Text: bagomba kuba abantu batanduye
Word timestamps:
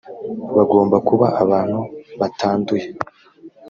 bagomba 0.55 0.97
kuba 1.07 1.27
abantu 1.43 1.79
batanduye 2.19 2.87